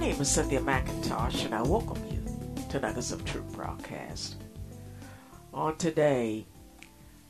name 0.00 0.18
is 0.18 0.30
Cynthia 0.30 0.60
McIntosh, 0.60 1.44
and 1.44 1.54
I 1.54 1.60
welcome 1.60 2.02
you 2.10 2.24
to 2.70 2.80
Nuggets 2.80 3.12
of 3.12 3.22
Truth 3.22 3.52
broadcast. 3.52 4.36
On 5.52 5.76
today, 5.76 6.46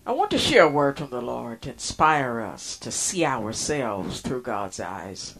I 0.07 0.13
want 0.13 0.31
to 0.31 0.39
share 0.39 0.63
a 0.63 0.69
word 0.69 0.97
from 0.97 1.11
the 1.11 1.21
Lord 1.21 1.63
to 1.63 1.73
inspire 1.73 2.41
us 2.41 2.79
to 2.79 2.93
see 2.93 3.25
ourselves 3.25 4.21
through 4.21 4.43
God's 4.43 4.79
eyes. 4.79 5.37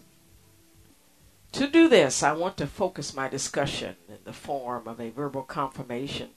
To 1.53 1.67
do 1.69 1.87
this, 1.87 2.21
I 2.21 2.33
want 2.33 2.57
to 2.57 2.67
focus 2.67 3.15
my 3.15 3.29
discussion 3.29 3.95
in 4.09 4.17
the 4.25 4.33
form 4.33 4.85
of 4.85 4.99
a 4.99 5.09
verbal 5.09 5.43
confirmation 5.43 6.31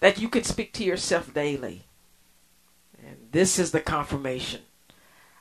that 0.00 0.18
you 0.18 0.30
can 0.30 0.44
speak 0.44 0.72
to 0.74 0.84
yourself 0.84 1.34
daily. 1.34 1.84
And 3.06 3.28
this 3.30 3.58
is 3.58 3.72
the 3.72 3.80
confirmation 3.80 4.62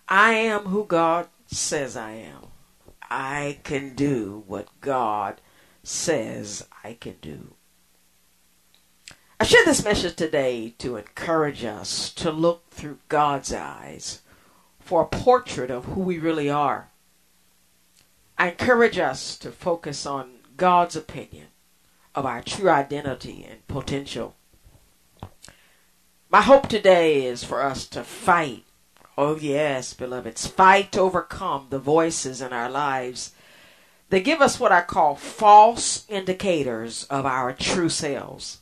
I 0.09 0.33
am 0.33 0.63
who 0.63 0.83
God 0.83 1.29
says 1.47 1.95
I 1.95 2.11
am. 2.11 2.52
I 3.16 3.59
can 3.64 3.94
do 3.94 4.44
what 4.47 4.69
God 4.81 5.39
says 5.83 6.67
I 6.83 6.94
can 6.94 7.17
do. 7.22 7.53
I 9.39 9.44
share 9.44 9.64
this 9.66 9.86
message 9.86 10.16
today 10.16 10.73
to 10.80 10.95
encourage 10.95 11.64
us 11.64 12.11
to 12.14 12.31
look 12.31 12.72
through 12.72 12.97
God's 13.09 13.53
eyes 13.53 14.22
for 14.80 15.03
a 15.03 15.06
portrait 15.06 15.69
of 15.69 15.86
who 15.86 16.02
we 16.02 16.17
really 16.17 16.50
are. 16.50 16.89
I 18.36 18.50
encourage 18.50 18.97
us 18.97 19.38
to 19.38 19.52
focus 19.52 20.08
on 20.08 20.39
God's 20.58 20.95
opinion 20.95 21.50
of 22.16 22.25
our 22.25 22.41
true 22.41 22.72
identity 22.72 23.45
and 23.47 23.67
potential. 23.67 24.36
My 26.31 26.41
hope 26.41 26.67
today 26.67 27.28
is 27.28 27.44
for 27.44 27.61
us 27.61 27.86
to 27.89 28.03
fight 28.03 28.66
Oh, 29.17 29.38
yes, 29.38 29.94
beloveds. 29.94 30.47
Fight 30.47 30.92
to 30.94 31.02
overcome 31.02 31.67
the 31.69 31.80
voices 31.80 32.42
in 32.42 32.52
our 32.52 32.69
lives. 32.69 33.31
They 34.09 34.22
give 34.22 34.42
us 34.42 34.59
what 34.59 34.72
I 34.72 34.81
call 34.81 35.16
false 35.16 36.06
indicators 36.09 37.03
of 37.06 37.25
our 37.25 37.53
true 37.53 37.89
selves. 37.89 38.59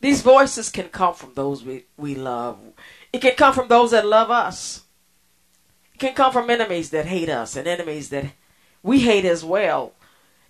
These 0.00 0.22
voices 0.22 0.68
can 0.68 0.88
come 0.88 1.14
from 1.14 1.34
those 1.34 1.64
we, 1.64 1.84
we 1.96 2.16
love. 2.16 2.58
It 3.12 3.20
can 3.20 3.36
come 3.36 3.54
from 3.54 3.68
those 3.68 3.92
that 3.92 4.06
love 4.06 4.30
us. 4.30 4.82
It 5.94 5.98
can 5.98 6.14
come 6.14 6.32
from 6.32 6.50
enemies 6.50 6.90
that 6.90 7.06
hate 7.06 7.28
us 7.28 7.54
and 7.54 7.68
enemies 7.68 8.08
that 8.10 8.32
we 8.82 9.00
hate 9.00 9.24
as 9.24 9.44
well. 9.44 9.92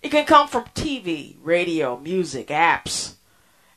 It 0.01 0.09
can 0.09 0.25
come 0.25 0.47
from 0.47 0.65
TV, 0.75 1.35
radio, 1.41 1.99
music, 1.99 2.47
apps, 2.47 3.13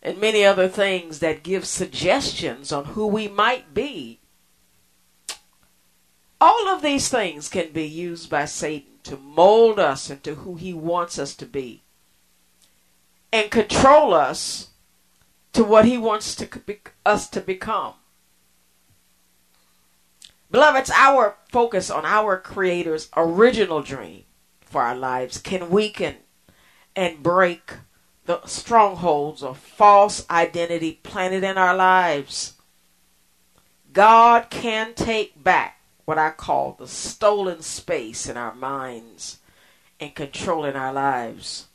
and 0.03 0.19
many 0.19 0.45
other 0.45 0.67
things 0.67 1.19
that 1.19 1.43
give 1.43 1.67
suggestions 1.67 2.73
on 2.73 2.87
who 2.87 3.07
we 3.07 3.29
might 3.29 3.75
be 3.75 4.21
all 6.41 6.69
of 6.69 6.82
these 6.82 7.08
things 7.08 7.48
can 7.48 7.72
be 7.72 7.86
used 7.86 8.28
by 8.28 8.44
Satan 8.44 8.92
to 9.04 9.16
mold 9.16 9.78
us 9.78 10.10
into 10.10 10.34
who 10.36 10.56
he 10.56 10.72
wants 10.74 11.19
us 11.19 11.34
to 11.36 11.47
be 11.47 11.82
and 13.32 13.50
control 13.50 14.14
us 14.14 14.70
to 15.52 15.64
what 15.64 15.84
he 15.84 15.97
wants 15.97 16.34
to 16.36 16.47
be, 16.60 16.80
us 17.04 17.28
to 17.30 17.41
become. 17.41 17.94
Beloveds, 20.50 20.91
our 20.91 21.36
focus 21.50 21.91
on 21.91 22.04
our 22.04 22.38
Creator's 22.38 23.08
original 23.16 23.82
dream 23.82 24.24
for 24.60 24.82
our 24.82 24.97
lives 24.97 25.38
can 25.38 25.70
weaken 25.70 26.16
and 26.94 27.22
break 27.22 27.72
the 28.26 28.44
strongholds 28.47 29.42
of 29.42 29.58
false 29.58 30.28
identity 30.30 31.00
planted 31.03 31.44
in 31.44 31.56
our 31.56 31.74
lives. 31.74 32.54
God 33.92 34.50
can 34.50 34.94
take 34.94 35.42
back 35.42 35.75
what 36.06 36.19
I 36.19 36.31
call 36.31 36.77
the 36.78 36.89
stolen 36.89 37.61
space 37.61 38.27
in 38.27 38.37
our 38.37 38.55
minds 38.55 39.41
and 40.00 40.15
controlling 40.15 40.77
our 40.77 40.93
lives. 40.93 41.67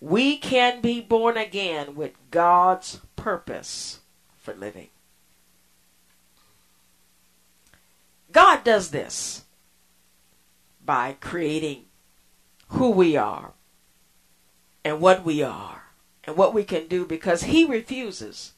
We 0.00 0.36
can 0.36 0.80
be 0.80 1.00
born 1.00 1.36
again 1.36 1.96
with 1.96 2.12
God's 2.30 3.00
purpose 3.16 4.00
for 4.36 4.54
living. 4.54 4.88
God 8.30 8.64
does 8.64 8.90
this 8.90 9.44
by 10.84 11.16
creating 11.20 11.84
who 12.68 12.90
we 12.90 13.16
are 13.16 13.52
and 14.84 15.00
what 15.00 15.24
we 15.24 15.42
are 15.42 15.84
and 16.24 16.36
what 16.36 16.52
we 16.52 16.64
can 16.64 16.86
do 16.86 17.06
because 17.06 17.44
He 17.44 17.64
refuses 17.64 18.52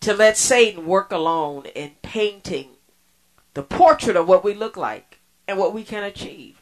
to 0.00 0.12
let 0.12 0.36
Satan 0.36 0.86
work 0.86 1.12
alone 1.12 1.66
in 1.74 1.92
painting 2.02 2.70
the 3.54 3.62
portrait 3.62 4.16
of 4.16 4.28
what 4.28 4.44
we 4.44 4.52
look 4.52 4.76
like 4.76 5.20
and 5.48 5.58
what 5.58 5.72
we 5.72 5.84
can 5.84 6.02
achieve. 6.02 6.60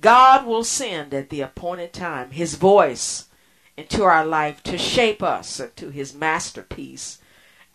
God 0.00 0.46
will 0.46 0.64
send 0.64 1.12
at 1.12 1.28
the 1.28 1.42
appointed 1.42 1.92
time 1.92 2.30
his 2.30 2.54
voice 2.54 3.26
into 3.76 4.02
our 4.02 4.24
life 4.24 4.62
to 4.64 4.78
shape 4.78 5.22
us 5.22 5.60
into 5.60 5.90
his 5.90 6.14
masterpiece 6.14 7.18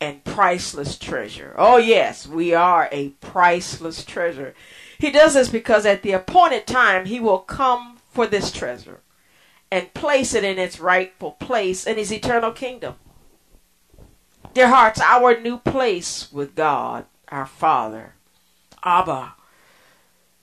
and 0.00 0.24
priceless 0.24 0.98
treasure. 0.98 1.54
Oh, 1.56 1.76
yes, 1.78 2.26
we 2.26 2.52
are 2.52 2.88
a 2.90 3.10
priceless 3.20 4.04
treasure. 4.04 4.54
He 4.98 5.10
does 5.10 5.34
this 5.34 5.48
because 5.48 5.86
at 5.86 6.02
the 6.02 6.12
appointed 6.12 6.66
time 6.66 7.06
he 7.06 7.20
will 7.20 7.38
come 7.38 7.98
for 8.10 8.26
this 8.26 8.50
treasure 8.50 9.00
and 9.70 9.94
place 9.94 10.34
it 10.34 10.44
in 10.44 10.58
its 10.58 10.80
rightful 10.80 11.32
place 11.32 11.86
in 11.86 11.96
his 11.96 12.12
eternal 12.12 12.52
kingdom. 12.52 12.94
Dear 14.54 14.68
hearts, 14.68 15.00
our 15.00 15.38
new 15.38 15.58
place 15.58 16.32
with 16.32 16.54
God 16.54 17.06
our 17.28 17.46
Father, 17.46 18.14
Abba, 18.82 19.34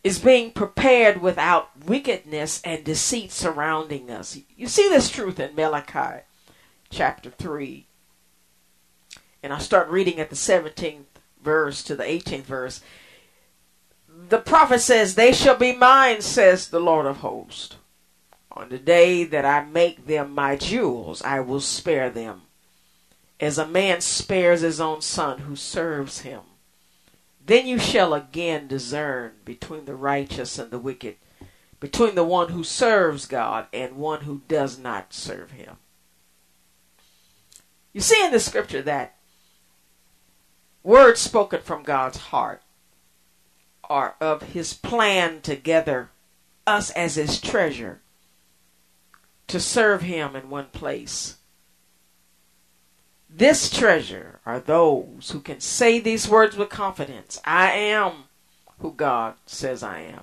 is 0.04 0.20
being 0.20 0.52
prepared 0.52 1.22
without 1.22 1.86
wickedness 1.86 2.62
and 2.64 2.84
deceit 2.84 3.32
surrounding 3.32 4.12
us. 4.12 4.38
You 4.58 4.68
see 4.68 4.90
this 4.90 5.10
truth 5.10 5.40
in 5.40 5.56
Malachi 5.56 6.24
chapter 6.90 7.30
3. 7.30 7.88
And 9.42 9.54
I 9.54 9.60
start 9.60 9.90
reading 9.90 10.20
at 10.20 10.30
the 10.30 10.36
17th 10.36 11.06
verse 11.42 11.84
to 11.84 11.96
the 11.96 12.04
18th 12.04 12.44
verse. 12.44 12.82
The 14.30 14.40
prophet 14.40 14.80
says, 14.80 15.16
They 15.16 15.34
shall 15.34 15.58
be 15.58 15.76
mine, 15.76 16.22
says 16.22 16.68
the 16.68 16.80
Lord 16.80 17.06
of 17.06 17.18
hosts. 17.18 17.76
On 18.52 18.70
the 18.70 18.78
day 18.78 19.24
that 19.24 19.46
I 19.46 19.66
make 19.66 20.06
them 20.06 20.34
my 20.34 20.56
jewels, 20.56 21.22
I 21.24 21.40
will 21.40 21.60
spare 21.60 22.10
them, 22.10 22.44
as 23.40 23.58
a 23.58 23.68
man 23.68 24.02
spares 24.02 24.62
his 24.62 24.80
own 24.80 25.02
son 25.02 25.40
who 25.40 25.56
serves 25.56 26.20
him. 26.20 26.42
Then 27.46 27.68
you 27.68 27.78
shall 27.78 28.14
again 28.14 28.68
discern 28.68 29.34
between 29.44 29.86
the 29.86 29.96
righteous 29.96 30.58
and 30.58 30.72
the 30.72 30.80
wicked, 30.80 31.18
between 31.80 32.16
the 32.16 32.24
one 32.24 32.50
who 32.50 32.64
serves 32.64 33.26
God 33.26 33.68
and 33.74 33.98
one 33.98 34.22
who 34.22 34.42
does 34.48 34.80
not 34.80 35.14
serve 35.14 35.52
him. 35.52 35.78
You 37.92 38.02
see 38.02 38.24
in 38.24 38.32
the 38.32 38.40
scripture 38.40 38.82
that 38.84 39.18
words 40.84 41.20
spoken 41.20 41.62
from 41.62 41.84
God's 41.84 42.18
heart 42.18 42.62
are 43.84 44.16
of 44.22 44.42
his 44.42 44.74
plan 44.74 45.42
to 45.42 45.56
gather 45.56 46.10
us 46.66 46.90
as 46.92 47.16
his 47.16 47.42
treasure 47.42 48.02
to 49.48 49.60
serve 49.60 50.02
him 50.02 50.36
in 50.36 50.50
one 50.50 50.68
place 50.68 51.38
this 53.36 53.70
treasure 53.70 54.40
are 54.46 54.60
those 54.60 55.32
who 55.32 55.40
can 55.40 55.60
say 55.60 56.00
these 56.00 56.28
words 56.28 56.56
with 56.56 56.70
confidence 56.70 57.42
I 57.44 57.72
am 57.72 58.26
who 58.80 58.92
God 58.92 59.36
says 59.46 59.82
I 59.82 60.02
am. 60.02 60.22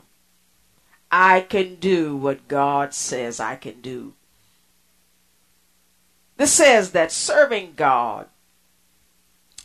I 1.10 1.40
can 1.40 1.74
do 1.76 2.16
what 2.16 2.46
God 2.46 2.94
says 2.94 3.40
I 3.40 3.56
can 3.56 3.80
do. 3.80 4.14
This 6.36 6.52
says 6.52 6.92
that 6.92 7.10
serving 7.10 7.74
God 7.76 8.28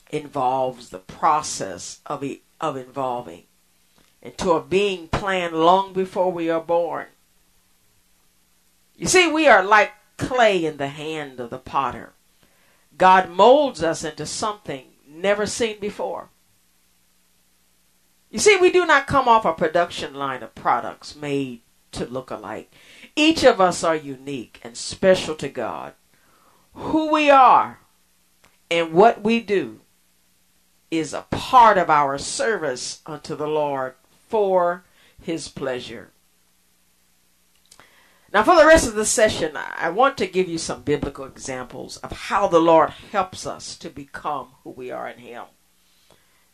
involves 0.10 0.90
the 0.90 1.00
process 1.00 2.02
of, 2.06 2.24
of 2.60 2.78
involving 2.78 3.44
into 4.22 4.54
a 4.54 4.62
being 4.62 5.08
planned 5.08 5.54
long 5.54 5.94
before 5.94 6.32
we 6.32 6.50
are 6.50 6.62
born. 6.62 7.06
You 8.96 9.06
see, 9.06 9.32
we 9.32 9.48
are 9.48 9.64
like 9.64 9.94
clay 10.18 10.66
in 10.66 10.78
the 10.78 10.88
hand 10.88 11.40
of 11.40 11.52
the 11.52 11.60
potter. 11.60 12.15
God 12.98 13.30
molds 13.30 13.84
us 13.84 14.04
into 14.04 14.26
something 14.26 14.86
never 15.08 15.46
seen 15.46 15.80
before. 15.80 16.30
You 18.30 18.40
see, 18.40 18.58
we 18.58 18.72
do 18.72 18.86
not 18.86 19.08
come 19.08 19.28
off 19.28 19.46
a 19.46 19.54
production 19.54 20.14
line 20.14 20.44
of 20.44 20.56
products 20.56 21.16
made 21.16 21.62
to 21.94 22.06
look 22.06 22.32
alike. 22.32 22.74
Each 23.16 23.44
of 23.44 23.62
us 23.62 23.84
are 23.84 23.96
unique 23.96 24.60
and 24.64 24.76
special 24.76 25.36
to 25.36 25.48
God. 25.48 25.94
Who 26.74 27.12
we 27.12 27.30
are 27.30 27.80
and 28.70 28.94
what 28.94 29.24
we 29.24 29.40
do 29.40 29.80
is 30.92 31.14
a 31.14 31.26
part 31.30 31.78
of 31.78 31.90
our 31.90 32.18
service 32.18 33.02
unto 33.06 33.36
the 33.36 33.48
Lord 33.48 33.96
for 34.28 34.84
his 35.22 35.48
pleasure. 35.48 36.12
Now, 38.36 38.44
for 38.44 38.58
the 38.58 38.66
rest 38.66 38.86
of 38.86 38.96
the 38.96 39.06
session, 39.06 39.56
I 39.56 39.90
want 39.90 40.18
to 40.18 40.28
give 40.28 40.50
you 40.50 40.58
some 40.58 40.82
biblical 40.82 41.24
examples 41.24 41.96
of 41.96 42.12
how 42.12 42.50
the 42.50 42.60
Lord 42.60 42.90
helps 42.90 43.48
us 43.48 43.78
to 43.78 43.90
become 43.90 44.50
who 44.62 44.72
we 44.72 44.92
are 44.92 45.08
in 45.08 45.20
Him. 45.20 45.46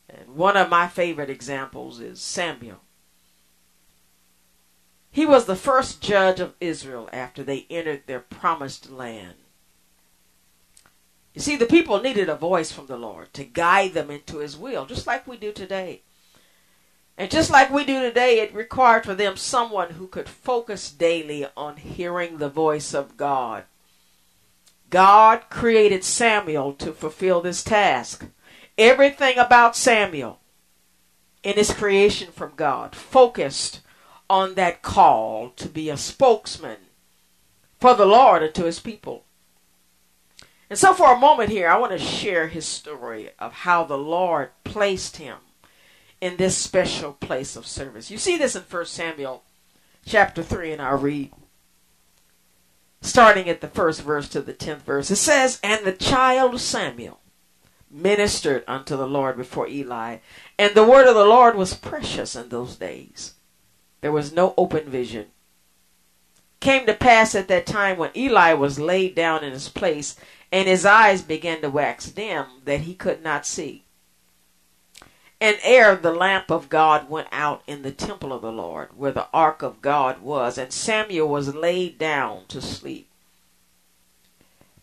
And 0.08 0.36
one 0.36 0.56
of 0.56 0.70
my 0.70 0.88
favorite 0.88 1.32
examples 1.32 2.00
is 2.00 2.22
Samuel. 2.22 2.82
He 5.10 5.26
was 5.26 5.46
the 5.46 5.56
first 5.56 6.04
judge 6.04 6.40
of 6.40 6.54
Israel 6.62 7.10
after 7.12 7.42
they 7.42 7.66
entered 7.72 8.04
their 8.06 8.20
promised 8.20 8.92
land. 8.92 9.38
You 11.34 11.42
see, 11.42 11.56
the 11.56 11.66
people 11.66 12.00
needed 12.00 12.30
a 12.30 12.36
voice 12.36 12.72
from 12.72 12.86
the 12.86 12.96
Lord 12.96 13.34
to 13.34 13.44
guide 13.44 13.94
them 13.94 14.12
into 14.12 14.38
His 14.38 14.56
will, 14.56 14.86
just 14.86 15.08
like 15.08 15.26
we 15.26 15.36
do 15.36 15.52
today. 15.52 16.04
And 17.18 17.30
just 17.30 17.52
like 17.52 17.70
we 17.70 17.86
do 17.86 18.02
today, 18.02 18.40
it 18.40 18.54
required 18.54 19.06
for 19.06 19.14
them 19.14 19.38
someone 19.38 19.92
who 19.92 20.08
could 20.08 20.30
focus 20.30 20.90
daily 20.92 21.46
on 21.56 21.78
hearing 21.78 22.38
the 22.38 22.50
voice 22.50 22.94
of 22.94 23.18
God. 23.18 23.66
God 24.90 25.44
created 25.50 26.04
Samuel 26.04 26.74
to 26.74 26.92
fulfill 26.92 27.42
this 27.42 27.64
task. 27.64 28.26
Everything 28.78 29.38
about 29.38 29.76
Samuel 29.76 30.40
in 31.44 31.56
his 31.56 31.74
creation 31.74 32.32
from 32.32 32.54
God 32.56 32.96
focused 32.96 33.82
on 34.30 34.56
that 34.56 34.82
call 34.82 35.50
to 35.58 35.68
be 35.68 35.90
a 35.90 35.98
spokesman 35.98 36.78
for 37.80 37.94
the 37.94 38.06
Lord 38.06 38.44
and 38.44 38.54
to 38.56 38.66
his 38.66 38.80
people. 38.80 39.26
And 40.70 40.80
so, 40.80 40.94
for 40.94 41.14
a 41.14 41.20
moment 41.20 41.50
here, 41.50 41.68
I 41.68 41.78
want 41.78 41.92
to 41.92 42.00
share 42.00 42.48
his 42.48 42.66
story 42.66 43.30
of 43.40 43.52
how 43.52 43.84
the 43.84 43.98
Lord 43.98 44.52
placed 44.64 45.18
him 45.18 45.38
in 46.22 46.38
this 46.38 46.56
special 46.56 47.14
place 47.14 47.56
of 47.56 47.66
service. 47.66 48.12
You 48.12 48.20
see 48.20 48.38
this 48.38 48.56
in 48.56 48.62
1 48.62 48.86
Samuel 48.86 49.44
chapter 50.06 50.44
3, 50.44 50.74
and 50.74 50.82
I'll 50.82 50.98
read 50.98 51.32
starting 53.02 53.50
at 53.50 53.62
the 53.62 53.68
first 53.68 54.04
verse 54.04 54.30
to 54.30 54.42
the 54.42 54.54
tenth 54.54 54.84
verse. 54.84 55.10
It 55.10 55.16
says, 55.18 55.60
And 55.64 55.84
the 55.84 55.92
child 55.92 56.60
Samuel 56.62 57.20
ministered 57.90 58.64
unto 58.68 58.96
the 58.96 59.08
Lord 59.08 59.36
before 59.36 59.68
Eli, 59.68 60.18
and 60.58 60.76
the 60.76 60.86
word 60.86 61.08
of 61.08 61.16
the 61.16 61.26
Lord 61.26 61.56
was 61.56 61.74
precious 61.74 62.36
in 62.36 62.50
those 62.50 62.78
days. 62.78 63.34
There 64.02 64.12
was 64.12 64.32
no 64.32 64.54
open 64.58 64.90
vision. 64.90 65.28
Came 66.60 66.86
to 66.86 66.94
pass 66.94 67.34
at 67.34 67.48
that 67.48 67.66
time 67.66 67.98
when 67.98 68.12
Eli 68.16 68.54
was 68.54 68.80
laid 68.80 69.16
down 69.16 69.44
in 69.44 69.52
his 69.52 69.68
place, 69.68 70.16
and 70.52 70.68
his 70.68 70.86
eyes 70.86 71.24
began 71.24 71.62
to 71.62 71.70
wax 71.70 72.06
dim, 72.12 72.46
that 72.66 72.82
he 72.82 72.94
could 72.94 73.24
not 73.24 73.48
see. 73.48 73.86
And 75.42 75.58
ere 75.64 75.96
the 75.96 76.14
lamp 76.14 76.52
of 76.52 76.70
God 76.70 77.10
went 77.10 77.28
out 77.32 77.64
in 77.66 77.82
the 77.82 77.92
temple 77.92 78.32
of 78.32 78.44
the 78.44 78.52
Lord, 78.52 78.90
where 78.96 79.12
the 79.12 79.28
ark 79.34 79.64
of 79.64 79.82
God 79.82 80.22
was, 80.22 80.56
and 80.60 80.72
Samuel 80.72 81.28
was 81.28 81.56
laid 81.56 81.98
down 81.98 82.46
to 82.50 82.62
sleep, 82.62 83.10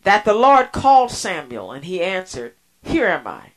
that 0.03 0.25
the 0.25 0.33
Lord 0.33 0.73
called 0.73 1.11
Samuel, 1.11 1.71
and 1.71 1.85
he 1.85 2.01
answered, 2.01 2.55
Here 2.83 3.07
am 3.07 3.25
I. 3.25 3.53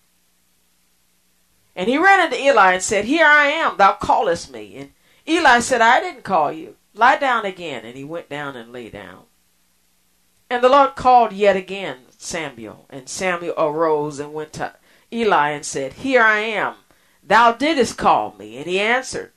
And 1.75 1.89
he 1.89 1.99
ran 1.99 2.21
unto 2.21 2.37
Eli 2.37 2.75
and 2.75 2.83
said, 2.83 3.07
Here 3.07 3.27
I 3.27 3.47
am, 3.47 3.77
thou 3.79 3.95
callest 3.95 4.53
me. 4.53 4.77
And 4.77 4.93
Eli 5.27 5.59
said, 5.59 5.81
I 5.81 6.01
didn't 6.01 6.23
call 6.23 6.53
you. 6.53 6.77
Lie 6.95 7.17
down 7.17 7.45
again. 7.45 7.85
And 7.85 7.97
he 7.97 8.05
went 8.05 8.29
down 8.29 8.57
and 8.57 8.73
lay 8.73 8.91
down. 8.91 9.25
And 10.51 10.63
the 10.63 10.69
Lord 10.69 10.95
called 10.95 11.33
yet 11.33 11.57
again 11.57 11.99
Samuel. 12.17 12.87
And 12.91 13.09
Samuel 13.09 13.55
arose 13.57 14.19
and 14.19 14.35
went 14.35 14.53
to 14.55 14.75
Eli 15.11 15.51
and 15.51 15.65
said, 15.65 15.95
Here 15.95 16.23
I 16.23 16.41
am. 16.41 16.75
Thou 17.23 17.53
didst 17.53 17.97
call 17.97 18.35
me. 18.39 18.57
And 18.57 18.67
he 18.67 18.81
answered, 18.81 19.33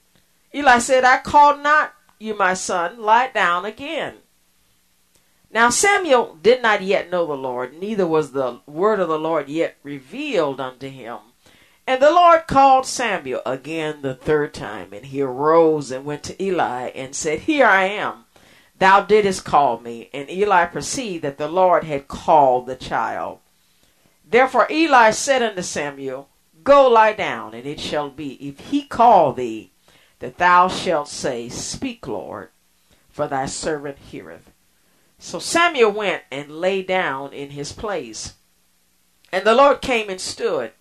Eli 0.53 0.79
said, 0.79 1.03
I 1.03 1.19
called 1.19 1.61
not 1.61 1.93
you, 2.19 2.35
my 2.35 2.53
son. 2.53 3.01
Lie 3.01 3.29
down 3.29 3.65
again. 3.65 4.15
Now 5.51 5.69
Samuel 5.69 6.37
did 6.41 6.61
not 6.61 6.81
yet 6.81 7.09
know 7.09 7.25
the 7.25 7.33
Lord, 7.33 7.79
neither 7.79 8.05
was 8.05 8.31
the 8.31 8.59
word 8.65 8.99
of 8.99 9.07
the 9.07 9.19
Lord 9.19 9.47
yet 9.47 9.77
revealed 9.83 10.59
unto 10.59 10.89
him. 10.89 11.19
And 11.87 12.01
the 12.01 12.11
Lord 12.11 12.47
called 12.47 12.85
Samuel 12.85 13.41
again 13.45 14.01
the 14.01 14.15
third 14.15 14.53
time, 14.53 14.91
and 14.91 15.05
he 15.05 15.21
arose 15.21 15.91
and 15.91 16.03
went 16.03 16.23
to 16.23 16.43
Eli 16.43 16.89
and 16.89 17.15
said, 17.15 17.41
Here 17.41 17.67
I 17.67 17.85
am. 17.85 18.25
Thou 18.77 19.01
didst 19.01 19.45
call 19.45 19.79
me. 19.79 20.09
And 20.13 20.29
Eli 20.29 20.65
perceived 20.65 21.23
that 21.23 21.37
the 21.37 21.47
Lord 21.47 21.83
had 21.83 22.07
called 22.07 22.65
the 22.65 22.75
child. 22.75 23.39
Therefore 24.27 24.67
Eli 24.69 25.11
said 25.11 25.41
unto 25.41 25.61
Samuel, 25.61 26.27
Go 26.65 26.89
lie 26.89 27.13
down, 27.13 27.53
and 27.53 27.67
it 27.67 27.79
shall 27.79 28.09
be, 28.09 28.33
if 28.45 28.59
he 28.71 28.81
call 28.81 29.33
thee, 29.33 29.71
that 30.17 30.39
thou 30.39 30.67
shalt 30.67 31.07
say, 31.07 31.47
Speak, 31.47 32.07
Lord, 32.07 32.49
for 33.07 33.27
thy 33.27 33.45
servant 33.45 33.99
heareth. 33.99 34.51
So 35.19 35.37
Samuel 35.37 35.91
went 35.91 36.23
and 36.31 36.59
lay 36.59 36.81
down 36.81 37.33
in 37.33 37.51
his 37.51 37.71
place. 37.71 38.33
And 39.31 39.45
the 39.45 39.53
Lord 39.53 39.81
came 39.81 40.09
and 40.09 40.19
stood 40.19 40.71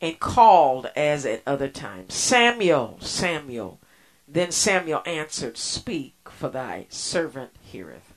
and 0.00 0.18
called 0.18 0.90
as 0.96 1.24
at 1.24 1.42
other 1.46 1.68
times, 1.68 2.12
Samuel, 2.12 2.98
Samuel. 3.00 3.80
Then 4.26 4.50
Samuel 4.50 5.02
answered, 5.06 5.56
Speak, 5.56 6.16
for 6.24 6.48
thy 6.48 6.86
servant 6.88 7.52
heareth. 7.62 8.12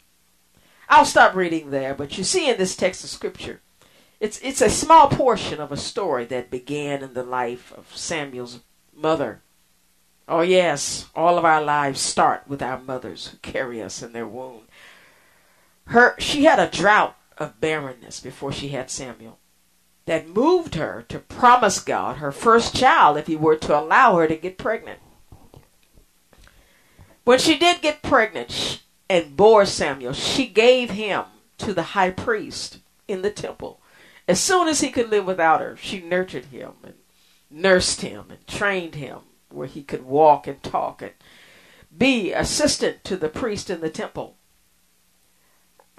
I'll 0.90 1.06
stop 1.06 1.36
reading 1.36 1.70
there, 1.70 1.94
but 1.94 2.18
you 2.18 2.24
see 2.24 2.50
in 2.50 2.58
this 2.58 2.76
text 2.76 3.04
of 3.04 3.12
scripture 3.12 3.62
it's 4.20 4.40
it's 4.40 4.62
a 4.62 4.70
small 4.70 5.10
portion 5.10 5.60
of 5.60 5.72
a 5.72 5.78
story 5.78 6.26
that 6.26 6.50
began 6.50 7.04
in 7.04 7.14
the 7.14 7.24
life 7.24 7.72
of 7.74 7.96
Samuel's 7.96 8.60
mother. 8.96 9.42
Oh 10.28 10.42
yes, 10.42 11.08
all 11.16 11.38
of 11.38 11.46
our 11.46 11.62
lives 11.62 12.02
start 12.02 12.48
with 12.48 12.62
our 12.62 12.80
mothers 12.80 13.28
who 13.28 13.38
carry 13.38 13.82
us 13.82 14.02
in 14.02 14.14
their 14.14 14.28
womb. 14.28 14.64
Her 15.86 16.16
she 16.20 16.46
had 16.46 16.60
a 16.60 16.70
drought 16.70 17.16
of 17.38 17.62
barrenness 17.62 18.20
before 18.20 18.52
she 18.52 18.70
had 18.70 18.90
Samuel 18.90 19.38
that 20.06 20.28
moved 20.28 20.76
her 20.76 21.06
to 21.10 21.20
promise 21.20 21.80
God 21.80 22.18
her 22.18 22.32
first 22.32 22.76
child 22.76 23.18
if 23.18 23.28
he 23.28 23.36
were 23.36 23.58
to 23.58 23.80
allow 23.80 24.16
her 24.16 24.28
to 24.28 24.36
get 24.36 24.58
pregnant. 24.58 25.00
When 27.24 27.40
she 27.40 27.58
did 27.58 27.82
get 27.82 28.02
pregnant 28.02 28.82
and 29.10 29.36
bore 29.36 29.66
Samuel, 29.66 30.14
she 30.14 30.48
gave 30.48 30.92
him 30.92 31.26
to 31.58 31.74
the 31.74 31.84
high 31.84 32.12
priest 32.12 32.80
in 33.08 33.22
the 33.22 33.30
temple 33.30 33.82
as 34.28 34.40
soon 34.40 34.68
as 34.68 34.82
he 34.82 34.90
could 34.90 35.10
live 35.10 35.26
without 35.26 35.62
her, 35.62 35.78
she 35.78 36.02
nurtured 36.02 36.46
him 36.46 36.74
and 36.84 36.96
nursed 37.50 38.02
him 38.02 38.26
and 38.30 38.46
trained 38.46 38.96
him 38.96 39.20
where 39.50 39.68
he 39.68 39.82
could 39.82 40.04
walk 40.04 40.48
and 40.48 40.62
talk 40.62 41.02
and 41.02 41.14
be 41.96 42.34
assistant 42.34 43.04
to 43.06 43.16
the 43.16 43.30
priest 43.30 43.70
in 43.70 43.80
the 43.80 43.90
temple. 43.90 44.36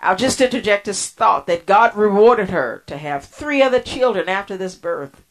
I'll 0.01 0.17
just 0.17 0.41
interject 0.41 0.85
this 0.85 1.09
thought 1.09 1.47
that 1.47 1.67
God 1.67 1.97
rewarded 1.97 2.51
her 2.51 2.85
to 2.87 2.99
have 2.99 3.25
three 3.25 3.63
other 3.63 3.81
children 3.81 4.29
after 4.29 4.57
this 4.57 4.77
birth. 4.77 5.25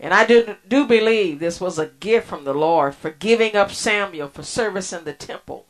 And 0.00 0.14
I 0.14 0.24
do, 0.24 0.56
do 0.66 0.86
believe 0.86 1.38
this 1.38 1.60
was 1.60 1.78
a 1.78 1.86
gift 1.86 2.26
from 2.26 2.44
the 2.44 2.54
Lord 2.54 2.94
for 2.94 3.10
giving 3.10 3.54
up 3.54 3.70
Samuel 3.70 4.28
for 4.28 4.42
service 4.42 4.92
in 4.92 5.04
the 5.04 5.12
temple. 5.12 5.66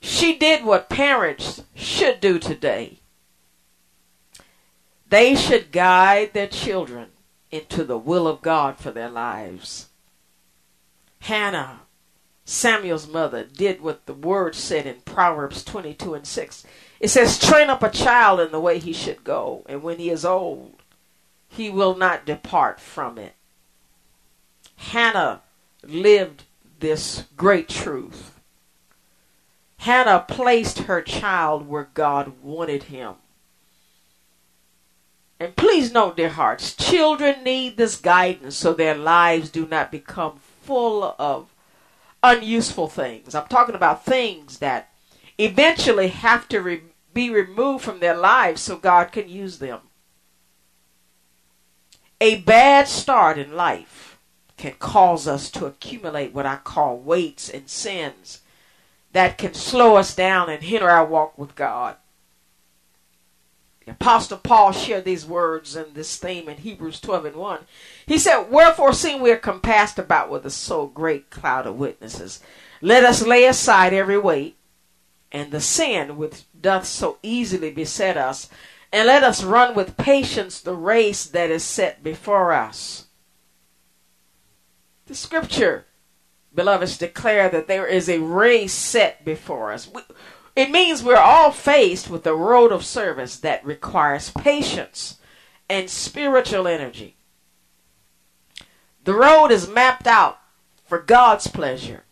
She 0.00 0.36
did 0.36 0.64
what 0.64 0.88
parents 0.88 1.62
should 1.74 2.20
do 2.20 2.38
today. 2.38 2.99
They 5.10 5.34
should 5.34 5.72
guide 5.72 6.32
their 6.32 6.46
children 6.46 7.08
into 7.50 7.82
the 7.82 7.98
will 7.98 8.28
of 8.28 8.42
God 8.42 8.78
for 8.78 8.92
their 8.92 9.10
lives. 9.10 9.88
Hannah, 11.22 11.80
Samuel's 12.44 13.08
mother, 13.08 13.44
did 13.44 13.80
what 13.80 14.06
the 14.06 14.14
word 14.14 14.54
said 14.54 14.86
in 14.86 15.00
Proverbs 15.04 15.64
22 15.64 16.14
and 16.14 16.26
6. 16.26 16.66
It 17.00 17.08
says, 17.08 17.38
Train 17.40 17.70
up 17.70 17.82
a 17.82 17.90
child 17.90 18.38
in 18.38 18.52
the 18.52 18.60
way 18.60 18.78
he 18.78 18.92
should 18.92 19.24
go, 19.24 19.64
and 19.68 19.82
when 19.82 19.98
he 19.98 20.10
is 20.10 20.24
old, 20.24 20.76
he 21.48 21.70
will 21.70 21.96
not 21.96 22.24
depart 22.24 22.78
from 22.78 23.18
it. 23.18 23.34
Hannah 24.76 25.42
lived 25.82 26.44
this 26.78 27.24
great 27.36 27.68
truth. 27.68 28.38
Hannah 29.78 30.24
placed 30.28 30.80
her 30.80 31.02
child 31.02 31.66
where 31.66 31.88
God 31.94 32.34
wanted 32.42 32.84
him. 32.84 33.14
And 35.40 35.56
please 35.56 35.90
note, 35.90 36.18
dear 36.18 36.28
hearts, 36.28 36.76
children 36.76 37.42
need 37.42 37.78
this 37.78 37.96
guidance 37.96 38.56
so 38.56 38.74
their 38.74 38.94
lives 38.94 39.48
do 39.48 39.66
not 39.66 39.90
become 39.90 40.38
full 40.62 41.16
of 41.18 41.48
unuseful 42.22 42.88
things. 42.88 43.34
I'm 43.34 43.46
talking 43.46 43.74
about 43.74 44.04
things 44.04 44.58
that 44.58 44.92
eventually 45.38 46.08
have 46.08 46.46
to 46.50 46.60
re- 46.60 46.82
be 47.14 47.30
removed 47.30 47.82
from 47.82 48.00
their 48.00 48.16
lives 48.16 48.60
so 48.60 48.76
God 48.76 49.12
can 49.12 49.30
use 49.30 49.58
them. 49.58 49.80
A 52.20 52.36
bad 52.42 52.86
start 52.86 53.38
in 53.38 53.56
life 53.56 54.18
can 54.58 54.74
cause 54.74 55.26
us 55.26 55.50
to 55.52 55.64
accumulate 55.64 56.34
what 56.34 56.44
I 56.44 56.56
call 56.56 56.98
weights 56.98 57.48
and 57.48 57.66
sins 57.66 58.42
that 59.12 59.38
can 59.38 59.54
slow 59.54 59.96
us 59.96 60.14
down 60.14 60.50
and 60.50 60.62
hinder 60.62 60.90
our 60.90 61.06
walk 61.06 61.38
with 61.38 61.54
God. 61.54 61.96
The 63.84 63.92
Apostle 63.92 64.38
Paul 64.38 64.72
shared 64.72 65.04
these 65.04 65.24
words 65.24 65.74
and 65.74 65.94
this 65.94 66.16
theme 66.16 66.48
in 66.48 66.58
Hebrews 66.58 67.00
12 67.00 67.24
and 67.24 67.36
1. 67.36 67.60
He 68.06 68.18
said, 68.18 68.50
Wherefore, 68.50 68.92
seeing 68.92 69.22
we 69.22 69.30
are 69.30 69.36
compassed 69.36 69.98
about 69.98 70.30
with 70.30 70.44
a 70.44 70.50
so 70.50 70.86
great 70.86 71.30
cloud 71.30 71.66
of 71.66 71.76
witnesses, 71.76 72.40
let 72.82 73.04
us 73.04 73.26
lay 73.26 73.46
aside 73.46 73.92
every 73.92 74.18
weight 74.18 74.56
and 75.32 75.50
the 75.50 75.60
sin 75.60 76.16
which 76.16 76.44
doth 76.60 76.86
so 76.86 77.18
easily 77.22 77.70
beset 77.70 78.16
us, 78.16 78.48
and 78.92 79.06
let 79.06 79.22
us 79.22 79.44
run 79.44 79.74
with 79.74 79.96
patience 79.96 80.60
the 80.60 80.74
race 80.74 81.24
that 81.24 81.50
is 81.50 81.62
set 81.62 82.02
before 82.02 82.52
us. 82.52 83.06
The 85.06 85.14
scripture, 85.14 85.86
beloveds, 86.54 86.98
declare 86.98 87.48
that 87.48 87.68
there 87.68 87.86
is 87.86 88.08
a 88.08 88.18
race 88.18 88.72
set 88.72 89.24
before 89.24 89.72
us. 89.72 89.88
It 90.60 90.70
means 90.70 91.02
we're 91.02 91.16
all 91.16 91.52
faced 91.52 92.10
with 92.10 92.26
a 92.26 92.34
road 92.34 92.70
of 92.70 92.84
service 92.84 93.38
that 93.38 93.64
requires 93.64 94.30
patience 94.30 95.16
and 95.70 95.88
spiritual 95.88 96.68
energy. 96.68 97.16
The 99.04 99.14
road 99.14 99.52
is 99.52 99.66
mapped 99.66 100.06
out 100.06 100.38
for 100.84 100.98
God's 100.98 101.46
pleasure 101.46 102.04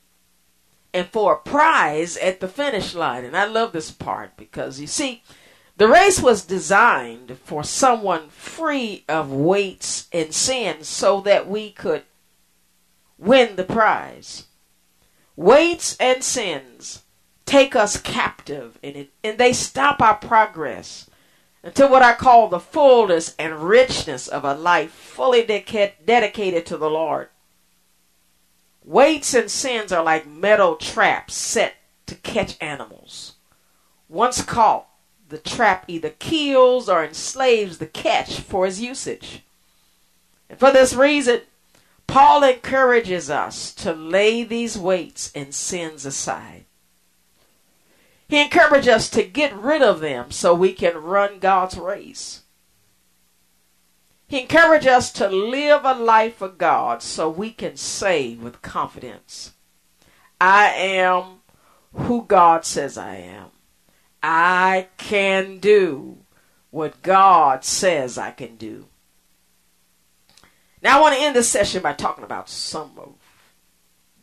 and 0.95 1.07
for 1.09 1.35
a 1.35 1.37
prize 1.47 2.17
at 2.17 2.41
the 2.41 2.49
finish 2.49 2.95
line. 2.95 3.23
And 3.27 3.37
I 3.37 3.45
love 3.45 3.73
this 3.73 3.91
part 3.91 4.35
because 4.39 4.81
you 4.81 4.87
see, 4.87 5.23
the 5.77 5.87
race 5.87 6.23
was 6.23 6.43
designed 6.47 7.37
for 7.45 7.63
someone 7.63 8.31
free 8.31 9.05
of 9.11 9.31
weights 9.31 10.09
and 10.11 10.33
sins 10.33 10.89
so 10.89 11.21
that 11.21 11.49
we 11.49 11.71
could 11.71 12.05
win 13.19 13.57
the 13.57 13.65
prize. 13.65 14.47
Weights 15.37 15.99
and 16.01 16.25
sins 16.25 17.03
take 17.49 17.75
us 17.75 17.97
captive 17.97 18.79
in 18.83 18.95
it, 18.95 19.11
and 19.25 19.39
they 19.39 19.55
stop 19.55 20.03
our 20.03 20.17
progress 20.17 21.09
until 21.63 21.91
what 21.91 22.03
I 22.03 22.13
call 22.13 22.49
the 22.49 22.61
fullness 22.61 23.35
and 23.39 23.63
richness 23.63 24.29
of 24.29 24.45
a 24.45 24.55
life 24.55 24.91
fully 24.91 25.45
dedicated 25.45 26.67
to 26.67 26.77
the 26.77 26.91
Lord. 26.91 27.31
Weights 28.85 29.33
and 29.33 29.51
sins 29.51 29.93
are 29.93 30.05
like 30.05 30.27
metal 30.27 30.77
traps 30.77 31.35
set 31.35 31.77
to 32.07 32.15
catch 32.17 32.57
animals. 32.61 33.37
Once 34.11 34.43
caught, 34.43 34.87
the 35.29 35.39
trap 35.39 35.85
either 35.89 36.11
kills 36.11 36.89
or 36.89 37.03
enslaves 37.03 37.79
the 37.79 37.87
catch 37.87 38.41
for 38.41 38.67
his 38.67 38.81
usage. 38.81 39.43
And 40.51 40.59
for 40.59 40.71
this 40.71 40.93
reason, 40.93 41.41
Paul 42.07 42.45
encourages 42.45 43.31
us 43.31 43.75
to 43.77 43.93
lay 43.93 44.45
these 44.45 44.79
weights 44.79 45.33
and 45.35 45.55
sins 45.55 46.05
aside. 46.05 46.65
He 48.29 48.43
encourages 48.43 48.89
us 48.89 49.11
to 49.11 49.23
get 49.23 49.57
rid 49.57 49.81
of 49.81 50.01
them 50.01 50.31
so 50.31 50.53
we 50.55 50.73
can 50.75 50.97
run 50.97 51.39
God's 51.39 51.79
race. 51.79 52.43
He 54.27 54.43
encouraged 54.43 54.87
us 54.87 55.11
to 55.13 55.29
live 55.29 55.87
a 55.87 55.95
life 55.95 56.37
for 56.37 56.49
God 56.49 57.03
so 57.03 57.31
we 57.31 57.51
can 57.51 57.79
say 57.79 58.35
with 58.35 58.61
confidence, 58.61 59.55
I 60.39 60.67
am 60.67 61.41
who 61.95 62.27
God 62.27 62.67
says 62.67 62.99
I 62.99 63.17
am. 63.17 63.47
I 64.23 64.89
can 64.99 65.59
do 65.59 66.19
what 66.71 67.03
God 67.03 67.65
says 67.65 68.19
I 68.19 68.33
can 68.33 68.57
do. 68.57 68.89
Now, 70.83 70.99
I 70.99 71.01
want 71.01 71.17
to 71.17 71.23
end 71.23 71.35
this 71.35 71.49
session 71.49 71.83
by 71.83 71.95
talking 71.95 72.25
about 72.25 72.51
some 72.51 72.93
of 72.99 73.15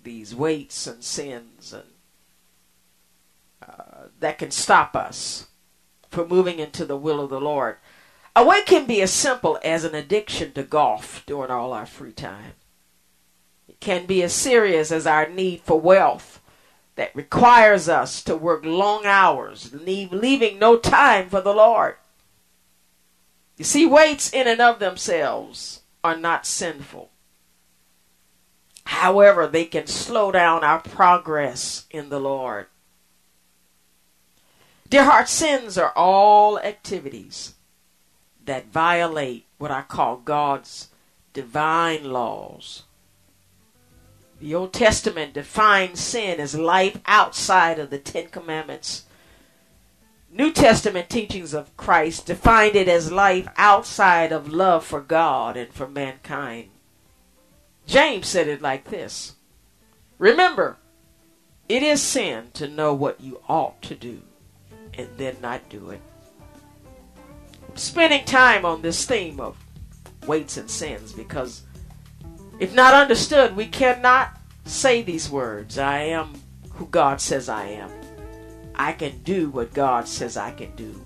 these 0.04 0.36
weights 0.36 0.86
and 0.86 1.04
sins 1.04 1.74
and 1.74 1.95
that 4.20 4.38
can 4.38 4.52
stop 4.52 4.96
us 4.96 5.48
from 6.10 6.30
moving 6.30 6.60
into 6.60 6.86
the 6.86 6.98
will 6.98 7.20
of 7.20 7.30
the 7.30 7.42
Lord. 7.42 7.78
A 8.36 8.46
way 8.46 8.62
can 8.64 8.86
be 8.86 9.02
as 9.02 9.12
simple 9.12 9.60
as 9.64 9.84
an 9.84 9.96
addiction 9.96 10.52
to 10.54 10.64
golf 10.64 11.24
during 11.26 11.52
all 11.52 11.74
our 11.74 11.86
free 11.86 12.12
time. 12.12 12.54
It 13.68 13.80
can 13.80 14.06
be 14.06 14.24
as 14.24 14.34
serious 14.34 14.92
as 14.92 15.08
our 15.08 15.28
need 15.30 15.62
for 15.62 15.80
wealth 15.80 16.42
that 16.96 17.16
requires 17.16 17.90
us 17.90 18.24
to 18.24 18.36
work 18.36 18.64
long 18.66 19.06
hours, 19.06 19.74
leave, 19.74 20.12
leaving 20.12 20.60
no 20.60 20.78
time 20.78 21.30
for 21.30 21.42
the 21.42 21.54
Lord. 21.54 21.96
You 23.58 23.66
see, 23.66 23.86
weights 23.86 24.34
in 24.34 24.48
and 24.48 24.62
of 24.62 24.80
themselves 24.80 25.82
are 26.04 26.18
not 26.18 26.46
sinful. 26.46 27.12
However, 28.86 29.48
they 29.48 29.66
can 29.66 29.88
slow 29.88 30.32
down 30.32 30.64
our 30.64 30.80
progress 30.80 31.86
in 31.90 32.10
the 32.10 32.20
Lord. 32.20 32.68
Dear 34.96 35.04
heart, 35.04 35.28
sins 35.28 35.78
are 35.78 35.92
all 35.94 36.58
activities 36.58 37.56
that 38.46 38.68
violate 38.68 39.46
what 39.58 39.70
I 39.70 39.82
call 39.82 40.16
God's 40.16 40.88
divine 41.34 42.14
laws. 42.14 42.84
The 44.40 44.56
Old 44.56 44.72
Testament 44.72 45.34
defines 45.34 46.00
sin 46.00 46.40
as 46.40 46.56
life 46.56 47.02
outside 47.08 47.78
of 47.78 47.90
the 47.90 47.98
Ten 47.98 48.30
Commandments. 48.30 49.04
New 50.32 50.54
Testament 50.54 51.10
teachings 51.10 51.54
of 51.54 51.75
Christ 51.75 52.25
defined 52.28 52.78
it 52.78 52.88
as 52.88 53.12
life 53.12 53.50
outside 53.58 54.32
of 54.32 54.54
love 54.54 54.86
for 54.86 55.02
God 55.02 55.58
and 55.58 55.74
for 55.74 55.90
mankind. 55.90 56.70
James 57.86 58.28
said 58.28 58.48
it 58.48 58.62
like 58.62 58.86
this 58.86 59.36
Remember, 60.20 60.78
it 61.68 61.84
is 61.84 62.02
sin 62.02 62.46
to 62.54 62.70
know 62.70 62.94
what 62.94 63.20
you 63.20 63.42
ought 63.50 63.82
to 63.82 63.94
do 63.94 64.22
and 64.98 65.10
then 65.18 65.36
not 65.42 65.68
do 65.70 65.90
it 65.90 66.02
spending 67.75 68.24
time 68.25 68.66
on 68.66 68.82
this 68.82 69.06
theme 69.06 69.40
of 69.40 69.58
weights 70.25 70.58
and 70.58 70.70
sins 70.70 71.12
because 71.12 71.64
if 72.58 72.74
not 72.74 72.94
understood, 72.94 73.56
we 73.56 73.66
cannot 73.68 74.40
say 74.64 75.02
these 75.02 75.30
words 75.30 75.78
I 75.78 76.00
am 76.00 76.34
who 76.72 76.88
God 76.88 77.20
says 77.20 77.50
I 77.50 77.66
am. 77.66 77.92
I 78.74 78.94
can 78.94 79.20
do 79.24 79.50
what 79.50 79.74
God 79.74 80.08
says 80.08 80.38
I 80.38 80.52
can 80.52 80.74
do. 80.75 81.06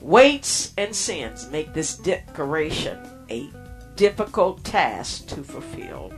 Weights 0.00 0.72
and 0.76 0.94
sins 0.94 1.48
make 1.50 1.74
this 1.74 1.96
declaration 1.96 2.98
a 3.30 3.50
difficult 3.96 4.62
task 4.62 5.26
to 5.28 5.42
fulfill. 5.42 6.12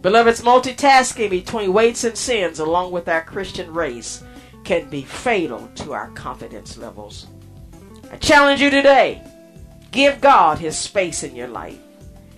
Beloveds, 0.00 0.42
multitasking 0.42 1.30
between 1.30 1.72
weights 1.72 2.02
and 2.02 2.16
sins 2.16 2.58
along 2.58 2.90
with 2.92 3.08
our 3.08 3.22
Christian 3.22 3.72
race 3.72 4.24
can 4.64 4.88
be 4.88 5.02
fatal 5.02 5.68
to 5.76 5.92
our 5.92 6.10
confidence 6.10 6.76
levels. 6.76 7.26
I 8.10 8.16
challenge 8.16 8.60
you 8.60 8.70
today. 8.70 9.22
Give 9.90 10.20
God 10.20 10.58
his 10.58 10.76
space 10.76 11.22
in 11.22 11.36
your 11.36 11.48
life. 11.48 11.78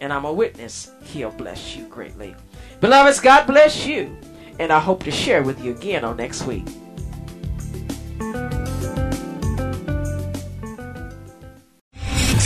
And 0.01 0.13
I'm 0.13 0.25
a 0.25 0.33
witness, 0.33 0.91
he'll 1.03 1.31
bless 1.31 1.77
you 1.77 1.87
greatly. 1.89 2.35
Beloveds, 2.81 3.21
God 3.21 3.47
bless 3.47 3.87
you. 3.87 4.17
And 4.59 4.73
I 4.73 4.79
hope 4.79 5.03
to 5.05 5.11
share 5.11 5.43
with 5.43 5.65
you 5.65 5.73
again 5.73 6.05
on 6.05 6.17
next 6.17 6.45
week. 6.45 6.67